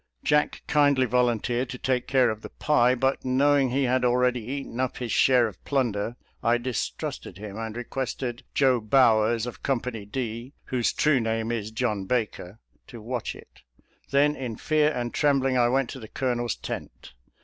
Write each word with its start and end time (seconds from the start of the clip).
Jack 0.23 0.63
kindly 0.65 1.05
volunteered 1.05 1.69
to 1.69 1.77
take 1.77 2.07
care 2.07 2.31
of 2.31 2.41
the 2.41 2.49
pie, 2.49 2.95
but 2.95 3.23
knowing 3.23 3.69
he 3.69 3.83
had 3.83 4.03
already 4.03 4.41
eaten 4.43 4.79
up 4.79 4.97
his 4.97 5.11
share 5.11 5.45
of 5.45 5.63
plunder, 5.63 6.15
I 6.41 6.57
distrusted 6.57 7.37
him, 7.37 7.55
and 7.59 7.77
requested" 7.77 8.43
Joe 8.55 8.79
Bowers" 8.81 9.45
of 9.45 9.61
Company 9.61 10.07
D, 10.07 10.53
whose 10.65 10.91
true 10.91 11.19
name 11.19 11.51
is 11.51 11.69
John 11.69 12.05
Baker, 12.05 12.57
to 12.87 12.99
watch 12.99 13.35
it. 13.35 13.61
Then 14.09 14.35
in 14.35 14.55
fear 14.55 14.91
and 14.91 15.13
trembling, 15.13 15.55
I 15.55 15.69
went 15.69 15.87
to 15.91 15.99
the 15.99 16.07
Colonel's 16.07 16.55
tent. 16.55 17.13